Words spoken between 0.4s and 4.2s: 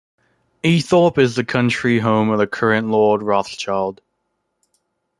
Eythrope is the country home of the current Lord Rothschild.